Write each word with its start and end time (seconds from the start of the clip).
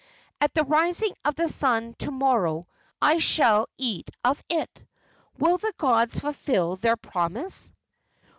At 0.39 0.55
the 0.55 0.63
rising 0.63 1.13
of 1.23 1.35
the 1.35 1.47
sun 1.47 1.93
to 1.99 2.09
morrow 2.09 2.67
I 2.99 3.19
shall 3.19 3.67
eat 3.77 4.09
of 4.23 4.43
it. 4.49 4.81
Will 5.37 5.59
the 5.59 5.73
gods 5.77 6.19
fulfil 6.21 6.75
their 6.77 6.97
promise?" 6.97 7.71